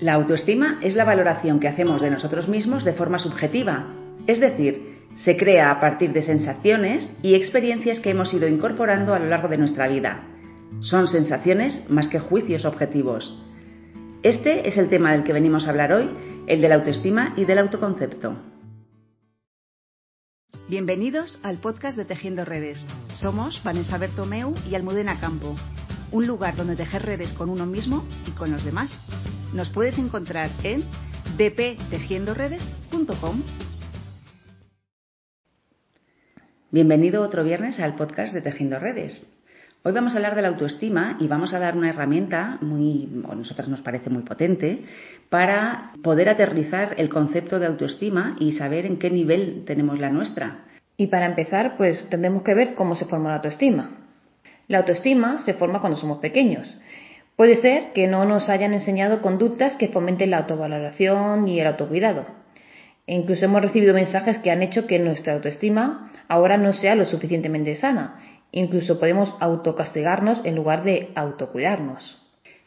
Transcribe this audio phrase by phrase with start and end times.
[0.00, 3.94] La autoestima es la valoración que hacemos de nosotros mismos de forma subjetiva,
[4.28, 9.18] es decir, se crea a partir de sensaciones y experiencias que hemos ido incorporando a
[9.18, 10.22] lo largo de nuestra vida.
[10.80, 13.42] Son sensaciones más que juicios objetivos.
[14.22, 16.08] Este es el tema del que venimos a hablar hoy,
[16.46, 18.36] el de la autoestima y del autoconcepto.
[20.68, 22.84] Bienvenidos al podcast de Tejiendo Redes.
[23.14, 25.56] Somos Vanessa Bertomeu y Almudena Campo
[26.12, 28.90] un lugar donde tejer redes con uno mismo y con los demás.
[29.54, 30.84] Nos puedes encontrar en
[31.36, 33.42] bptejiendoredes.com.
[36.70, 39.34] Bienvenido otro viernes al podcast de Tejiendo Redes.
[39.84, 43.34] Hoy vamos a hablar de la autoestima y vamos a dar una herramienta muy, a
[43.34, 44.84] nosotras nos parece muy potente,
[45.30, 50.64] para poder aterrizar el concepto de autoestima y saber en qué nivel tenemos la nuestra.
[50.96, 53.97] Y para empezar, pues tendremos que ver cómo se forma la autoestima.
[54.68, 56.76] La autoestima se forma cuando somos pequeños.
[57.36, 62.26] Puede ser que no nos hayan enseñado conductas que fomenten la autovaloración y el autocuidado.
[63.06, 67.06] E incluso hemos recibido mensajes que han hecho que nuestra autoestima ahora no sea lo
[67.06, 68.20] suficientemente sana.
[68.52, 72.18] Incluso podemos autocastigarnos en lugar de autocuidarnos.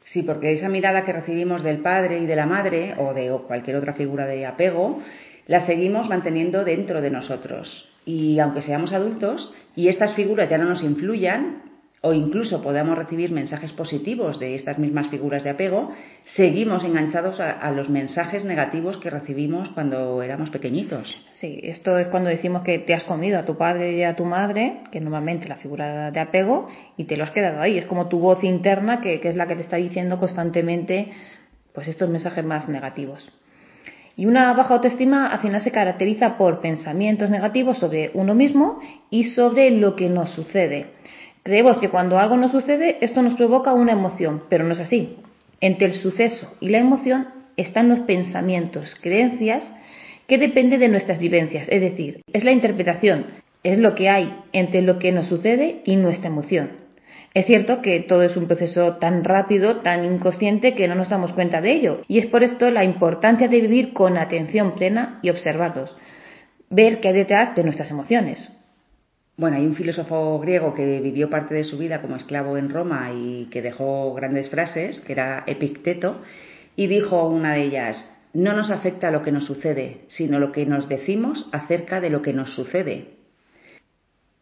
[0.05, 3.75] Sí, porque esa mirada que recibimos del padre y de la madre o de cualquier
[3.75, 5.02] otra figura de apego,
[5.45, 7.89] la seguimos manteniendo dentro de nosotros.
[8.05, 11.70] Y aunque seamos adultos y estas figuras ya no nos influyan,
[12.03, 15.91] o incluso podamos recibir mensajes positivos de estas mismas figuras de apego,
[16.23, 21.16] seguimos enganchados a, los mensajes negativos que recibimos cuando éramos pequeñitos.
[21.30, 24.25] Sí, esto es cuando decimos que te has comido a tu padre y a tu
[24.25, 27.77] madre, que normalmente la figura de apego, y te lo has quedado ahí.
[27.77, 31.11] Es como tu voz interna que, que es la que te está diciendo constantemente
[31.71, 33.31] pues estos mensajes más negativos.
[34.15, 39.23] Y una baja autoestima al final se caracteriza por pensamientos negativos sobre uno mismo y
[39.36, 40.88] sobre lo que nos sucede.
[41.44, 45.17] Creemos que cuando algo nos sucede, esto nos provoca una emoción, pero no es así.
[45.59, 49.64] Entre el suceso y la emoción están los pensamientos, creencias,
[50.28, 53.25] que dependen de nuestras vivencias, es decir, es la interpretación,
[53.64, 56.71] es lo que hay entre lo que nos sucede y nuestra emoción.
[57.33, 61.32] Es cierto que todo es un proceso tan rápido, tan inconsciente, que no nos damos
[61.33, 65.30] cuenta de ello, y es por esto la importancia de vivir con atención plena y
[65.30, 65.95] observarlos,
[66.70, 68.52] ver qué hay detrás de nuestras emociones.
[69.41, 73.09] Bueno, hay un filósofo griego que vivió parte de su vida como esclavo en Roma
[73.11, 76.21] y que dejó grandes frases, que era Epicteto,
[76.75, 80.67] y dijo una de ellas, no nos afecta lo que nos sucede, sino lo que
[80.67, 83.15] nos decimos acerca de lo que nos sucede.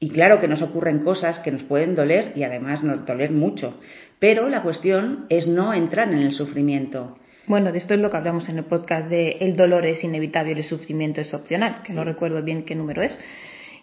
[0.01, 3.79] Y claro que nos ocurren cosas que nos pueden doler y además nos doler mucho,
[4.19, 7.17] pero la cuestión es no entrar en el sufrimiento.
[7.47, 10.51] Bueno, de esto es lo que hablamos en el podcast de El dolor es inevitable
[10.51, 13.17] y el sufrimiento es opcional, que no recuerdo bien qué número es.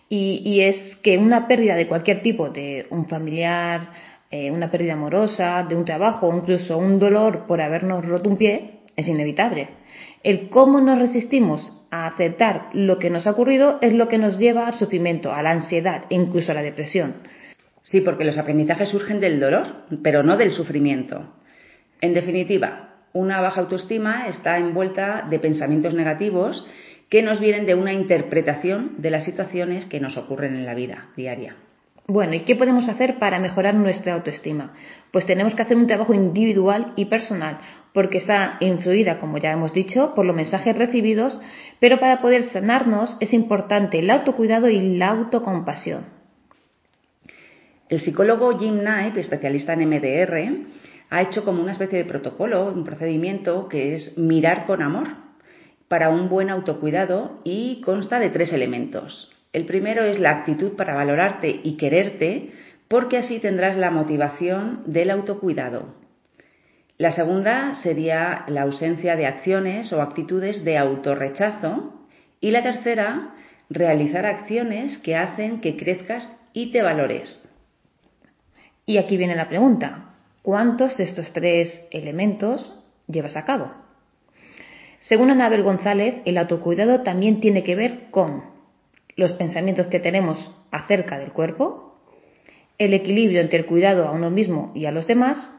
[0.08, 3.90] Y, es que una pérdida de cualquier tipo, de un familiar,
[4.30, 8.82] eh, una pérdida amorosa, de un trabajo incluso un dolor por habernos roto un pie,
[8.94, 9.68] es inevitable.
[10.22, 14.38] El cómo nos resistimos a aceptar lo que nos ha ocurrido es lo que nos
[14.38, 17.14] lleva al sufrimiento, a la ansiedad e incluso a la depresión.
[17.82, 21.34] Sí, porque los aprendizajes surgen del dolor, pero no del sufrimiento.
[22.00, 26.66] En definitiva, una baja autoestima está envuelta de pensamientos negativos
[27.08, 31.08] que nos vienen de una interpretación de las situaciones que nos ocurren en la vida
[31.16, 31.56] diaria.
[32.08, 34.74] Bueno, ¿y qué podemos hacer para mejorar nuestra autoestima?
[35.10, 37.58] Pues tenemos que hacer un trabajo individual y personal,
[37.92, 41.36] porque está influida, como ya hemos dicho, por los mensajes recibidos,
[41.80, 46.04] pero para poder sanarnos es importante el autocuidado y la autocompasión.
[47.88, 50.66] El psicólogo Jim Knight, especialista en MDR,
[51.10, 55.25] ha hecho como una especie de protocolo, un procedimiento que es mirar con amor,
[55.88, 59.32] para un buen autocuidado y consta de tres elementos.
[59.52, 62.52] El primero es la actitud para valorarte y quererte,
[62.88, 65.94] porque así tendrás la motivación del autocuidado.
[66.98, 71.92] La segunda sería la ausencia de acciones o actitudes de autorrechazo.
[72.40, 73.34] Y la tercera,
[73.68, 77.52] realizar acciones que hacen que crezcas y te valores.
[78.86, 82.72] Y aquí viene la pregunta, ¿cuántos de estos tres elementos
[83.08, 83.85] llevas a cabo?
[85.00, 88.44] Según Anabel González, el autocuidado también tiene que ver con
[89.16, 92.00] los pensamientos que tenemos acerca del cuerpo,
[92.78, 95.52] el equilibrio entre el cuidado a uno mismo y a los demás,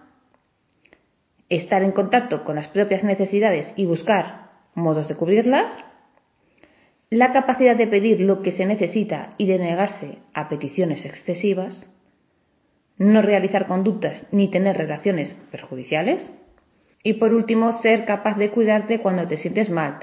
[1.50, 5.72] estar en contacto con las propias necesidades y buscar modos de cubrirlas,
[7.10, 11.90] la capacidad de pedir lo que se necesita y de negarse a peticiones excesivas,
[13.00, 16.30] no realizar conductas ni tener relaciones perjudiciales,
[17.08, 20.00] y por último, ser capaz de cuidarte cuando te sientes mal,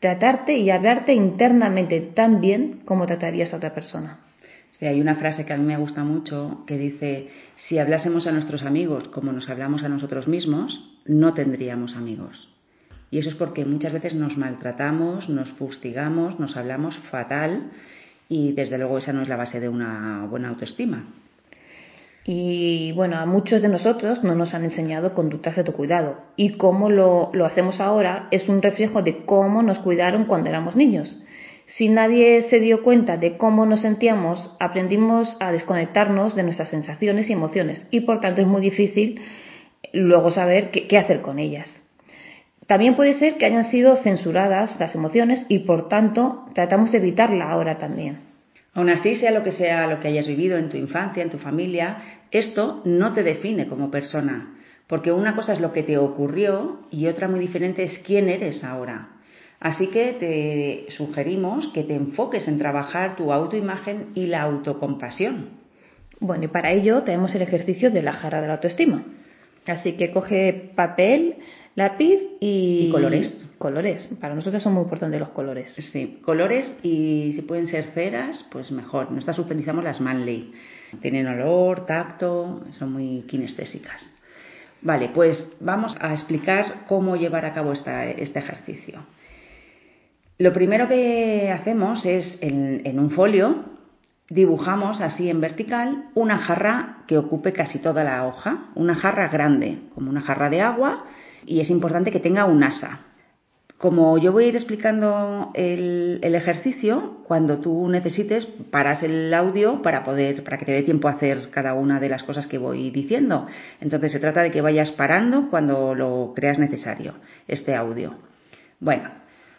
[0.00, 4.20] tratarte y hablarte internamente tan bien como tratarías a otra persona.
[4.70, 8.32] Sí, hay una frase que a mí me gusta mucho que dice, si hablásemos a
[8.32, 12.48] nuestros amigos como nos hablamos a nosotros mismos, no tendríamos amigos.
[13.10, 17.70] Y eso es porque muchas veces nos maltratamos, nos fustigamos, nos hablamos fatal
[18.30, 21.04] y desde luego esa no es la base de una buena autoestima.
[22.28, 26.16] Y bueno, a muchos de nosotros no nos han enseñado conductas de autocuidado.
[26.34, 31.16] Y cómo lo, hacemos ahora es un reflejo de cómo nos cuidaron cuando éramos niños.
[31.66, 37.30] Si nadie se dio cuenta de cómo nos sentíamos, aprendimos a desconectarnos de nuestras sensaciones
[37.30, 37.86] y emociones.
[37.92, 39.20] Y por tanto es muy difícil
[39.92, 41.80] luego saber qué, qué hacer con ellas.
[42.66, 47.48] También puede ser que hayan sido censuradas las emociones y por tanto tratamos de evitarla
[47.48, 48.25] ahora también.
[48.76, 51.38] Aún así, sea lo que sea lo que hayas vivido en tu infancia, en tu
[51.38, 51.96] familia,
[52.30, 54.54] esto no te define como persona,
[54.86, 58.62] porque una cosa es lo que te ocurrió y otra muy diferente es quién eres
[58.62, 59.08] ahora.
[59.60, 65.48] Así que te sugerimos que te enfoques en trabajar tu autoimagen y la autocompasión.
[66.20, 69.04] Bueno, y para ello tenemos el ejercicio de la jarra de la autoestima.
[69.66, 71.36] Así que coge papel,
[71.76, 73.46] lápiz y, y colores.
[73.58, 74.08] Colores.
[74.20, 75.72] Para nosotros son muy importantes los colores.
[75.92, 79.12] Sí, colores y si pueden ser ceras, pues mejor.
[79.12, 80.52] Nosotras utilizamos las Manley.
[81.00, 84.04] Tienen olor, tacto, son muy kinestésicas.
[84.82, 89.00] Vale, pues vamos a explicar cómo llevar a cabo esta, este ejercicio.
[90.38, 93.76] Lo primero que hacemos es en, en un folio
[94.28, 99.78] dibujamos así en vertical una jarra que ocupe casi toda la hoja, una jarra grande,
[99.94, 101.04] como una jarra de agua,
[101.46, 103.00] y es importante que tenga un asa.
[103.78, 110.02] Como yo voy a ir explicando el, ejercicio, cuando tú necesites, paras el audio para
[110.02, 112.90] poder, para que te dé tiempo a hacer cada una de las cosas que voy
[112.90, 113.46] diciendo.
[113.80, 117.16] Entonces se trata de que vayas parando cuando lo creas necesario,
[117.48, 118.14] este audio.
[118.80, 119.10] Bueno,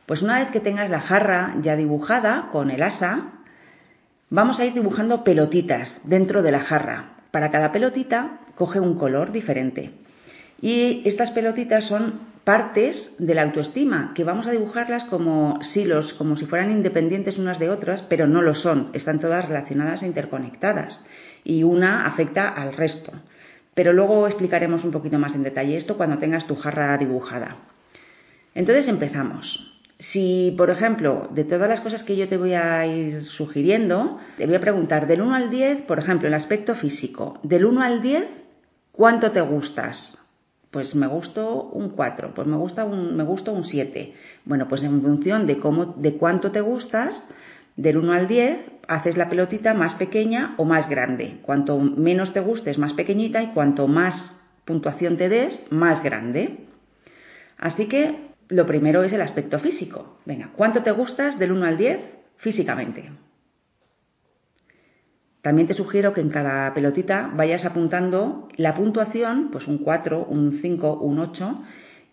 [0.07, 3.33] pues una vez que tengas la jarra ya dibujada con el asa,
[4.31, 7.17] vamos a ir dibujando pelotitas dentro de la jarra.
[7.29, 9.91] Para cada pelotita coge un color diferente.
[10.61, 16.37] Y estas pelotitas son partes de la autoestima, que vamos a dibujarlas como silos, como
[16.37, 21.05] si fueran independientes unas de otras, pero no lo son, están todas relacionadas e interconectadas,
[21.43, 23.11] y una afecta al resto.
[23.73, 27.57] Pero luego explicaremos un poquito más en detalle esto cuando tengas tu jarra dibujada.
[28.55, 29.73] Entonces empezamos.
[29.99, 34.45] Si, por ejemplo, de todas las cosas que yo te voy a ir sugiriendo, te
[34.45, 38.01] voy a preguntar del 1 al 10, por ejemplo, el aspecto físico, del 1 al
[38.01, 38.25] 10,
[38.93, 40.17] ¿cuánto te gustas?
[40.71, 44.13] Pues me gusto un 4, pues me gusta un, me gusta un 7.
[44.45, 47.27] Bueno, pues en función de cómo, de cuánto te gustas,
[47.77, 51.39] del 1 al 10, haces la pelotita más pequeña o más grande.
[51.43, 54.35] Cuanto menos te gustes, más pequeñita y cuanto más
[54.65, 56.65] puntuación te des, más grande.
[57.57, 60.19] Así que lo primero es el aspecto físico.
[60.25, 61.99] Venga, ¿cuánto te gustas del 1 al 10
[62.37, 63.09] físicamente?
[65.47, 70.59] También te sugiero que en cada pelotita vayas apuntando la puntuación, pues un 4, un
[70.61, 71.63] 5, un 8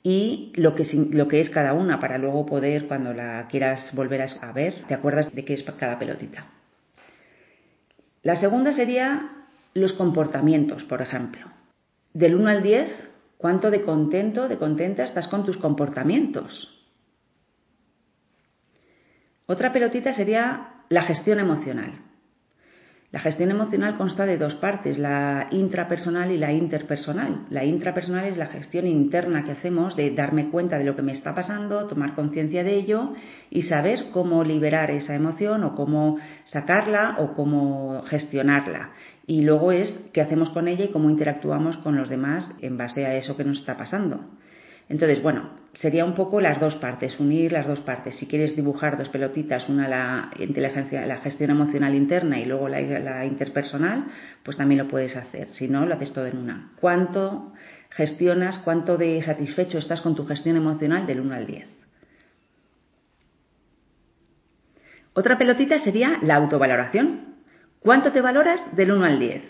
[0.05, 4.85] y lo que, es cada una para luego poder, cuando la quieras volver a ver,
[4.87, 6.47] te acuerdas de qué es cada pelotita.
[8.23, 9.33] La segunda sería
[9.75, 11.45] los comportamientos, por ejemplo.
[12.13, 12.89] Del 1 al 10,
[13.37, 16.73] ¿cuánto de contento, de contenta estás con tus comportamientos?
[19.47, 22.14] Otra pelotita sería la gestión emocional.
[23.15, 27.47] La gestión emocional consta de dos partes, la intrapersonal y la interpersonal.
[27.49, 31.13] La intrapersonal es la gestión interna que hacemos de darme cuenta de lo que me
[31.13, 33.13] está pasando, tomar conciencia de ello
[33.51, 38.91] y saber cómo liberar esa emoción o cómo sacarla o cómo gestionarla.
[39.29, 43.07] Y luego es qué hacemos con ella y cómo interactuamos con los demás en base
[43.07, 44.25] a eso que nos está pasando.
[44.89, 48.17] Entonces, bueno, sería un poco las dos partes, unir las dos partes.
[48.17, 53.25] Si quieres dibujar dos pelotitas, una la inteligencia, la gestión emocional interna y luego la,
[53.25, 54.05] interpersonal,
[54.43, 55.49] pues también lo puedes hacer.
[55.53, 56.73] Si no, lo haces todo en una.
[56.81, 57.53] ¿Cuánto
[57.91, 61.67] gestionas, cuánto de satisfecho estás con tu gestión emocional del 1 al 10?
[65.15, 67.37] Otra pelotita sería la autovaloración.
[67.81, 69.43] ¿Cuánto te valoras del 1 al 10?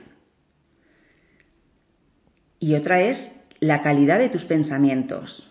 [2.61, 3.34] Y otra es
[3.67, 5.51] la calidad de tus pensamientos.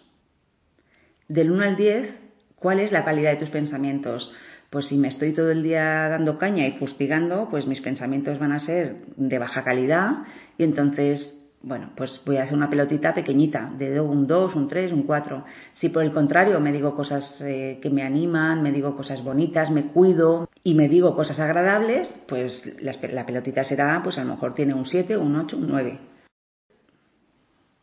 [1.28, 2.16] Del 1 al 10,
[2.56, 4.32] ¿cuál es la calidad de tus pensamientos?
[4.70, 8.52] Pues si me estoy todo el día dando caña y fustigando, pues mis pensamientos van
[8.52, 10.26] a ser de baja calidad
[10.60, 14.92] y entonces, bueno, pues voy a hacer una pelotita pequeñita, de un 2, un 3,
[14.92, 15.46] un 4.
[15.74, 19.72] Si por el contrario me digo cosas eh, que me animan, me digo cosas bonitas,
[19.72, 24.34] me cuido y me digo cosas agradables, pues la, la pelotita será, pues a lo
[24.34, 26.13] mejor tiene un 7, un 8, un 9.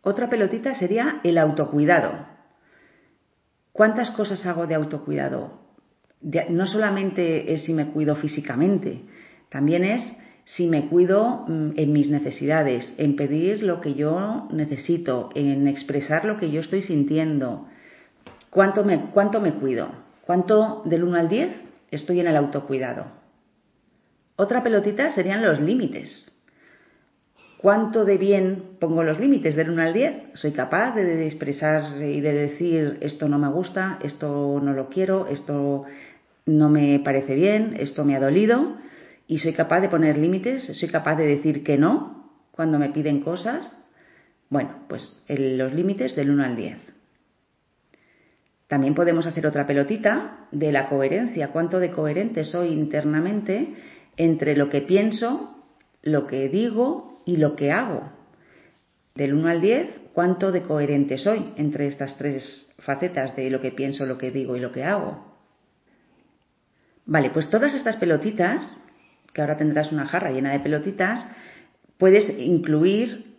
[0.03, 2.27] Otra pelotita sería el autocuidado.
[3.73, 5.61] ¿Cuántas cosas hago de autocuidado?
[6.51, 9.01] no solamente es si me cuido físicamente,
[9.49, 10.03] también es
[10.45, 16.39] si me cuido en mis necesidades, en pedir lo que yo necesito, en expresar lo
[16.39, 17.69] que yo estoy sintiendo.
[18.51, 19.89] ¿Cuánto me, cuánto me cuido?
[20.27, 21.57] ¿Cuánto del 1 al 10
[21.91, 23.07] estoy en el autocuidado?
[24.37, 26.40] Otra pelotita serían los límites.
[27.61, 30.15] ¿Cuánto de bien pongo los límites del 1 al 10?
[30.33, 35.27] ¿Soy capaz de expresar y de decir esto no me gusta, esto no lo quiero,
[35.27, 35.85] esto
[36.47, 38.79] no me parece bien, esto me ha dolido?
[39.27, 40.75] ¿Y soy capaz de poner límites?
[40.75, 43.87] ¿Soy capaz de decir que no cuando me piden cosas?
[44.49, 46.79] Bueno, pues los límites del 1 al 10.
[48.69, 51.49] También podemos hacer otra pelotita de la coherencia.
[51.49, 53.75] ¿Cuánto de coherente soy internamente
[54.17, 55.63] entre lo que pienso,
[56.01, 58.11] lo que digo y lo que hago.
[59.15, 63.71] Del 1 al 10, ¿cuánto de coherente soy entre estas tres facetas de lo que
[63.71, 65.31] pienso, lo que digo y lo que hago?
[67.07, 68.69] Vale, pues todas estas pelotitas,
[69.33, 71.25] que ahora tendrás una jarra llena de pelotitas,
[71.99, 73.37] puedes incluir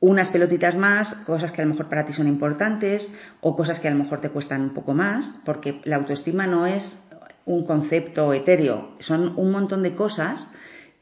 [0.00, 3.10] unas pelotitas más, cosas que a lo mejor para ti son importantes
[3.40, 6.66] o cosas que a lo mejor te cuestan un poco más, porque la autoestima no
[6.66, 6.96] es
[7.44, 10.48] un concepto etéreo, son un montón de cosas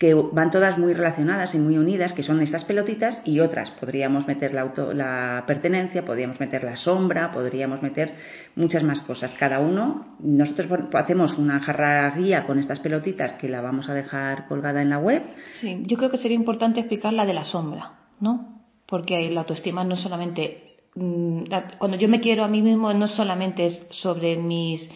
[0.02, 3.70] que van todas muy relacionadas y muy unidas, que son estas pelotitas y otras.
[3.70, 8.16] Podríamos meter la, la pertenencia, podríamos meter la sombra, podríamos meter
[8.56, 9.32] muchas más cosas.
[9.38, 14.48] Cada uno, nosotros hacemos una jarra guía con estas pelotitas que la vamos a dejar
[14.48, 15.22] colgada en la web.
[15.60, 18.64] Sí, yo creo que sería importante explicar la de la sombra, ¿no?
[18.86, 21.44] Porque la autoestima no solamente mm,
[21.78, 24.90] cuando yo me quiero a mí mismo no solamente es sobre mis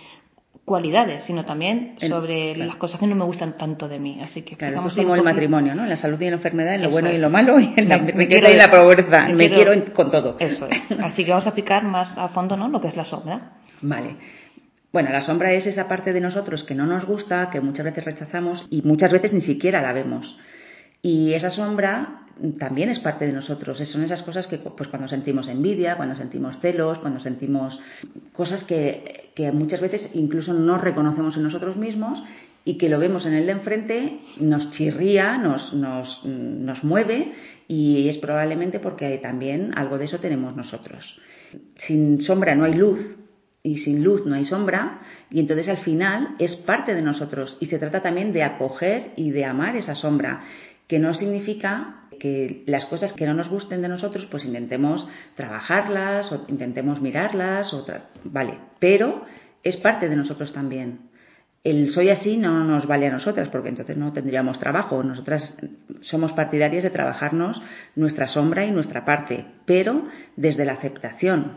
[0.65, 4.21] cualidades, sino también sobre las cosas que no me gustan tanto de mí.
[4.23, 5.85] Así que claro, es como el matrimonio, ¿no?
[5.85, 7.73] En la salud y en la enfermedad, en lo bueno y en lo malo, y
[7.77, 9.29] en la riqueza y la pobreza.
[9.29, 10.37] Me, quiero, con todo.
[10.39, 11.01] Eso es.
[11.01, 12.69] Así que vamos a explicar más a fondo, ¿no?
[12.69, 13.53] Lo que es la sombra.
[13.83, 14.17] Vale.
[14.93, 18.05] Bueno, la sombra es esa parte de nosotros que no nos gusta, que muchas veces
[18.05, 20.39] rechazamos y muchas veces ni siquiera la vemos.
[21.03, 22.27] Y esa sombra
[22.59, 23.79] también es parte de nosotros.
[23.79, 27.79] Son esas cosas que pues cuando sentimos envidia, cuando sentimos celos, cuando sentimos
[28.33, 32.23] cosas que, que muchas veces incluso no reconocemos en nosotros mismos
[32.65, 37.33] y que lo vemos en el de enfrente, nos chirría, nos, nos, nos mueve
[37.69, 41.21] y es probablemente porque también algo de eso tenemos nosotros.
[41.87, 43.01] Sin sombra no hay luz
[43.63, 45.01] y sin luz no hay sombra
[45.31, 49.31] y entonces al final es parte de nosotros y se trata también de acoger y
[49.31, 50.43] de amar esa sombra
[50.87, 56.33] que no significa que las cosas que no nos gusten de nosotros, pues intentemos trabajarlas
[56.33, 57.85] o intentemos mirarlas, o
[58.25, 59.25] vale, pero
[59.63, 61.11] es parte de nosotros también.
[61.65, 65.03] El soy así no nos vale a nosotras, porque entonces no tendríamos trabajo.
[65.03, 65.59] Nosotras
[66.03, 67.61] somos partidarias de trabajarnos
[67.97, 70.05] nuestra sombra y nuestra parte, pero
[70.37, 71.57] desde la aceptación.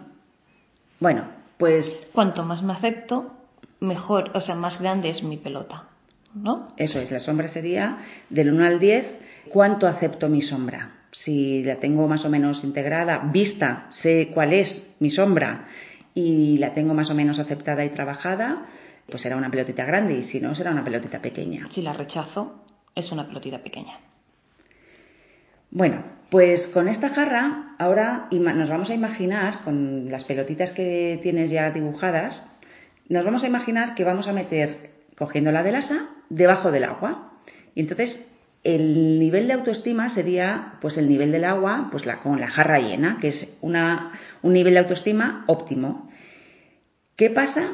[0.99, 1.25] Bueno,
[1.59, 1.87] pues.
[2.11, 3.35] Cuanto más me acepto,
[3.81, 5.88] mejor, o sea, más grande es mi pelota.
[6.33, 6.69] ¿No?
[6.77, 7.97] Eso es, la sombra sería
[8.29, 9.05] del 1 al 10,
[9.49, 10.91] ¿cuánto acepto mi sombra?
[11.11, 15.67] Si la tengo más o menos integrada, vista, sé cuál es mi sombra
[16.13, 18.65] y la tengo más o menos aceptada y trabajada,
[19.09, 21.67] pues será una pelotita grande y si no, será una pelotita pequeña.
[21.71, 23.97] Si la rechazo, es una pelotita pequeña.
[25.71, 31.49] Bueno, pues con esta jarra ahora nos vamos a imaginar, con las pelotitas que tienes
[31.49, 32.59] ya dibujadas,
[33.07, 37.33] nos vamos a imaginar que vamos a meter, cogiendo la del asa, debajo del agua.
[37.75, 38.25] Y entonces
[38.63, 42.79] el nivel de autoestima sería pues el nivel del agua pues la, con la jarra
[42.79, 46.09] llena, que es una, un nivel de autoestima óptimo.
[47.15, 47.71] ¿Qué pasa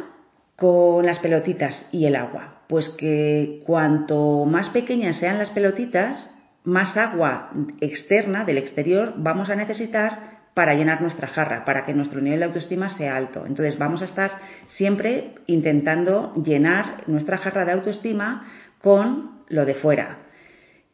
[0.55, 2.63] con las pelotitas y el agua?
[2.67, 9.55] Pues que cuanto más pequeñas sean las pelotitas, más agua externa del exterior vamos a
[9.55, 13.45] necesitar para llenar nuestra jarra, para que nuestro nivel de autoestima sea alto.
[13.45, 18.47] Entonces vamos a estar siempre intentando llenar nuestra jarra de autoestima
[18.81, 20.19] con lo de fuera.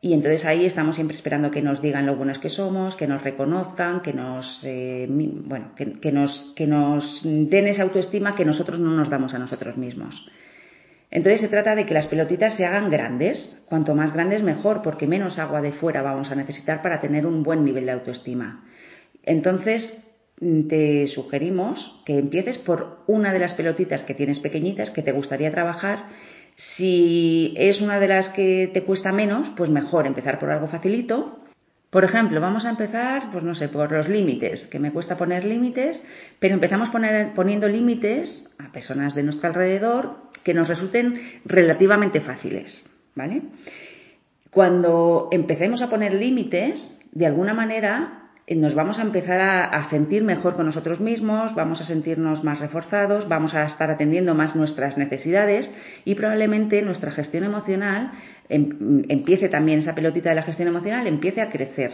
[0.01, 3.22] Y entonces ahí estamos siempre esperando que nos digan lo buenos que somos, que nos
[3.22, 8.89] reconozcan, que nos, eh, bueno, que, nos, que nos den esa autoestima que nosotros no
[8.89, 10.27] nos damos a nosotros mismos.
[11.12, 15.06] Entonces se trata de que las pelotitas se hagan grandes, cuanto más grandes mejor, porque
[15.06, 18.63] menos agua de fuera vamos a necesitar para tener un buen nivel de autoestima.
[19.24, 20.01] Entonces,
[20.70, 25.51] te sugerimos que empieces por una de las pelotitas que tienes pequeñitas que te gustaría
[25.51, 26.06] trabajar.
[26.75, 31.38] Si es una de las que te cuesta menos, pues mejor empezar por algo facilito.
[31.92, 35.44] Por ejemplo, vamos a empezar, pues no sé, por los límites, que me cuesta poner
[35.44, 36.01] límites,
[36.40, 43.42] pero empezamos poniendo límites a personas de nuestro alrededor que nos resulten relativamente fáciles, ¿vale?
[44.50, 48.21] Cuando empecemos a poner límites, de alguna manera
[48.55, 53.27] nos vamos a empezar a, sentir mejor con nosotros mismos, vamos a sentirnos más reforzados,
[53.29, 55.72] vamos a estar atendiendo más nuestras necesidades
[56.05, 58.12] y probablemente nuestra gestión emocional
[58.50, 61.91] em, empiece también, esa pelotita de la gestión emocional empiece a crecer.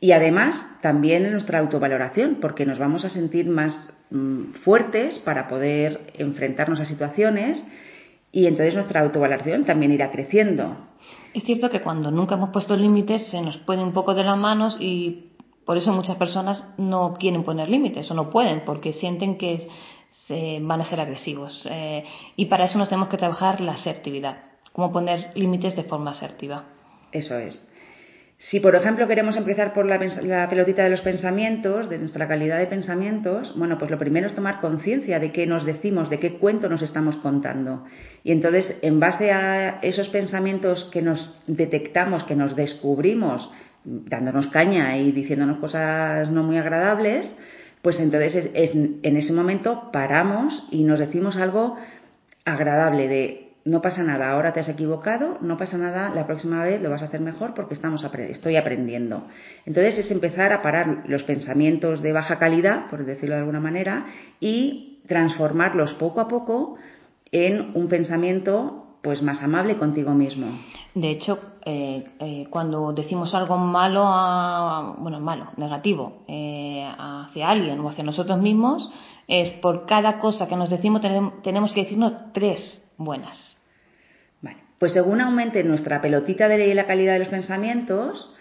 [0.00, 3.74] Y además, también en nuestra autovaloración, porque nos vamos a sentir más
[4.10, 7.66] mm, fuertes para poder enfrentarnos a situaciones
[8.30, 10.76] y entonces nuestra autovaloración también irá creciendo.
[11.34, 14.38] Es cierto que cuando nunca hemos puesto límites se nos puede un poco de las
[14.38, 15.27] manos y
[15.68, 19.68] por eso muchas personas no quieren poner límites o no pueden porque sienten que
[20.26, 21.68] se van a ser agresivos.
[21.70, 22.04] Eh,
[22.36, 24.38] y para eso nos tenemos que trabajar la asertividad,
[24.72, 26.64] cómo poner límites de forma asertiva.
[27.12, 27.62] Eso es.
[28.38, 29.98] Si, por ejemplo, queremos empezar por la,
[30.48, 34.60] pelotita de los pensamientos, de nuestra calidad de pensamientos, bueno, pues lo primero es tomar
[34.60, 37.84] conciencia de qué nos decimos, de qué cuento nos estamos contando.
[38.24, 43.50] Y entonces, en base a esos pensamientos que nos detectamos, que nos descubrimos,
[43.84, 47.34] dándonos caña y diciéndonos cosas no muy agradables,
[47.82, 51.76] pues entonces en ese momento paramos y nos decimos algo
[52.44, 56.80] agradable de no pasa nada, ahora te has equivocado, no pasa nada, la próxima vez
[56.80, 59.26] lo vas a hacer mejor porque estamos estoy aprendiendo.
[59.66, 64.06] Entonces es empezar a parar los pensamientos de baja calidad, por decirlo de alguna manera,
[64.40, 66.76] y transformarlos poco a poco
[67.30, 70.48] en un pensamiento pues más amable contigo mismo.
[70.94, 74.02] De hecho, eh, eh, cuando decimos algo malo,
[74.98, 78.90] bueno, malo, negativo, eh, hacia alguien o hacia nosotros mismos,
[79.26, 81.00] es por cada cosa que nos decimos
[81.42, 83.56] tenemos que decirnos tres buenas.
[84.78, 88.36] Pues según aumente nuestra pelotita de la calidad de los pensamientos,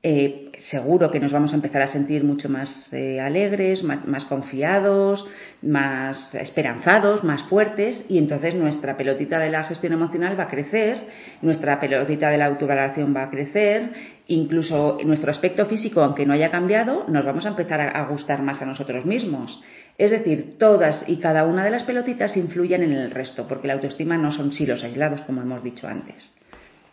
[0.00, 5.26] eh, seguro que nos vamos a empezar a sentir mucho más eh, alegres, más, confiados,
[5.62, 10.98] más esperanzados, más fuertes y entonces nuestra pelotita de la gestión emocional va a crecer,
[11.42, 13.90] nuestra pelotita de la autovaloración va a crecer,
[14.28, 18.62] incluso nuestro aspecto físico, aunque no haya cambiado, nos vamos a empezar a gustar más
[18.62, 19.62] a nosotros mismos.
[19.96, 23.74] Es decir, todas y cada una de las pelotitas influyen en el resto, porque la
[23.74, 26.36] autoestima no son silos aislados, como hemos dicho antes.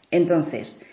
[0.09, 0.83] Entonces,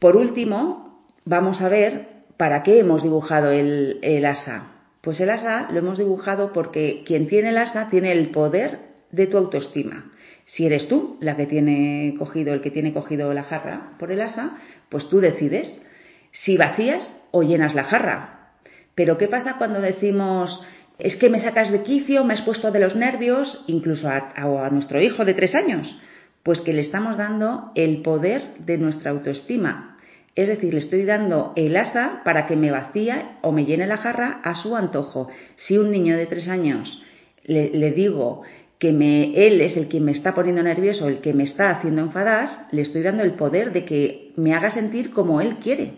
[0.00, 0.89] por último,
[1.24, 4.72] vamos a ver para qué hemos dibujado el, asa.
[5.00, 8.78] Pues el asa lo hemos dibujado porque quien tiene el asa tiene el poder
[9.10, 10.12] de tu autoestima.
[10.44, 14.20] Si eres tú la que tiene cogido, el que tiene cogido la jarra por el
[14.20, 15.86] asa, pues tú decides
[16.32, 18.52] si vacías o llenas la jarra.
[18.94, 20.64] Pero ¿qué pasa cuando decimos
[21.00, 25.00] es que me sacas de quicio, me has puesto de los nervios, incluso a, nuestro
[25.00, 25.98] hijo de tres años,
[26.42, 29.96] pues que le estamos dando el poder de nuestra autoestima.
[30.40, 33.98] Es decir, le estoy dando el asa para que me vacía o me llene la
[33.98, 35.28] jarra a su antojo.
[35.56, 37.02] Si un niño de tres años
[37.44, 38.40] le, digo
[38.78, 42.00] que me, él es el que me está poniendo nervioso, el que me está haciendo
[42.00, 45.92] enfadar, le estoy dando el poder de que me haga sentir como él quiere.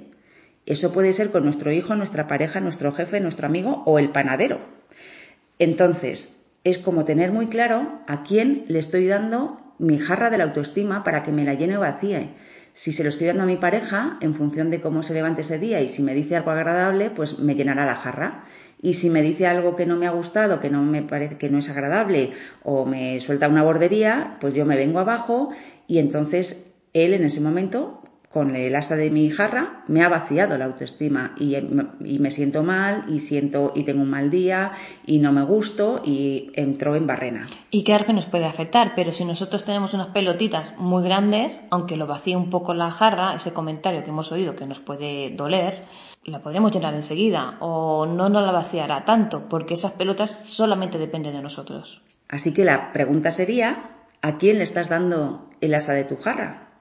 [0.66, 4.58] Eso puede ser con nuestro hijo, nuestra pareja, nuestro jefe, nuestro amigo o el panadero.
[5.60, 10.44] Entonces, es como tener muy claro a quién le estoy dando mi jarra de la
[10.44, 12.30] autoestima para que me la llene o vacíe.
[12.74, 15.58] Si se lo estoy dando a mi pareja, en función de cómo se levante ese
[15.58, 18.44] día y si me dice algo agradable, pues me llenará la jarra.
[18.80, 21.48] Y si me dice algo que no me ha gustado, que no me parece que
[21.48, 22.32] no es agradable
[22.64, 25.50] o me suelta una bordería, pues yo me vengo abajo
[25.86, 30.56] y entonces él en ese momento con el asa de mi jarra me ha vaciado
[30.56, 31.54] la autoestima y,
[32.18, 34.72] me siento mal y siento y tengo un mal día
[35.04, 37.46] y no me gusto y entro en barrena.
[37.70, 41.96] Y claro que nos puede afectar, pero si nosotros tenemos unas pelotitas muy grandes, aunque
[41.96, 45.82] lo vacíe un poco la jarra, ese comentario que hemos oído que nos puede doler,
[46.24, 51.34] la podemos llenar enseguida o no nos la vaciará tanto porque esas pelotas solamente dependen
[51.34, 52.00] de nosotros.
[52.28, 53.90] Así que la pregunta sería,
[54.22, 56.71] ¿a quién le estás dando el asa de tu jarra?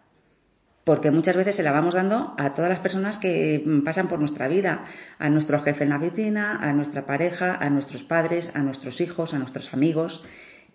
[0.83, 4.47] Porque muchas veces se la vamos dando a todas las personas que pasan por nuestra
[4.47, 4.85] vida,
[5.19, 9.33] a nuestro jefe en la oficina, a nuestra pareja, a nuestros padres, a nuestros hijos,
[9.33, 10.23] a nuestros amigos,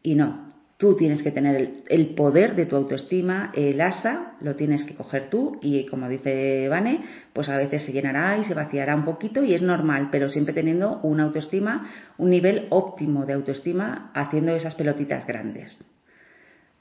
[0.02, 0.46] y no.
[0.78, 5.30] Tú tienes que tener el, poder de tu autoestima, el asa lo tienes que coger
[5.30, 7.00] tú y como dice Vane,
[7.32, 10.52] pues a veces se llenará y se vaciará un poquito y es normal, pero siempre
[10.52, 11.88] teniendo una autoestima,
[12.18, 15.95] un nivel óptimo de autoestima haciendo esas pelotitas grandes.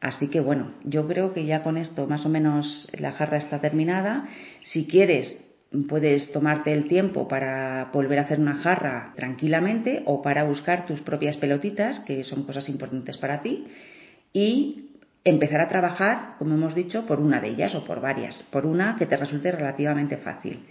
[0.06, 3.60] Así que bueno, yo creo que ya con esto más o menos la jarra está
[3.60, 4.28] terminada.
[4.62, 5.44] Si quieres,
[5.90, 11.02] puedes tomarte el tiempo para volver a hacer una jarra tranquilamente o para buscar tus
[11.02, 13.66] propias pelotitas, que son cosas importantes para ti,
[14.32, 14.92] y
[15.24, 18.98] empezar a trabajar, como hemos dicho, por una de ellas o por varias, por una
[18.98, 20.68] que te resulte relativamente fácil.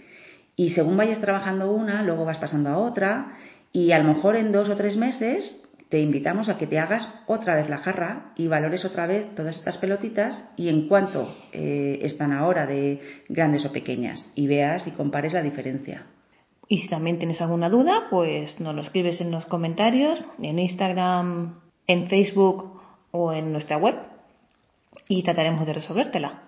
[0.55, 3.33] Y según vayas trabajando una, luego vas pasando a otra
[3.73, 7.07] y a lo mejor en dos o tres meses te invitamos a que te hagas
[7.27, 11.99] otra vez la jarra y valores otra vez todas estas pelotitas y en cuánto eh,
[12.01, 16.05] están ahora de grandes o pequeñas y veas y compares la diferencia.
[16.67, 21.59] Y si también tienes alguna duda, pues nos lo escribes en los comentarios, en Instagram,
[21.85, 23.95] en Facebook o en nuestra web
[25.07, 26.41] y trataremos de resolvértela.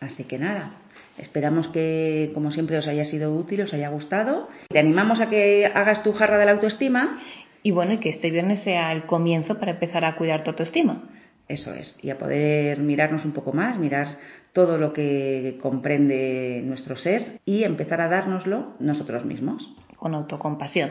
[0.00, 0.78] Así que nada,
[1.18, 4.48] Esperamos que, como siempre, os haya sido útil, os haya gustado.
[4.68, 7.20] Te animamos a que hagas tu jarra de la autoestima.
[7.62, 11.02] Y bueno, y que este viernes sea el comienzo para empezar a cuidar tu autoestima.
[11.48, 14.06] Eso es, y a poder mirarnos un poco más, mirar
[14.52, 19.68] todo lo que comprende nuestro ser y empezar a dárnoslo nosotros mismos.
[19.96, 20.90] Con autocompasión.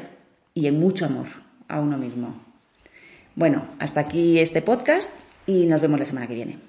[0.53, 1.27] Y en mucho amor
[1.67, 2.35] a uno mismo.
[3.35, 5.09] Bueno, hasta aquí este podcast
[5.47, 6.59] y nos vemos la semana que viene.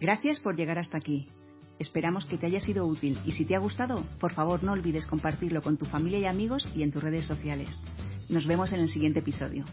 [0.00, 1.28] Gracias por llegar hasta aquí.
[1.78, 5.06] Esperamos que te haya sido útil y si te ha gustado, por favor no olvides
[5.06, 7.80] compartirlo con tu familia y amigos y en tus redes sociales.
[8.28, 9.64] Nos vemos en el siguiente episodio.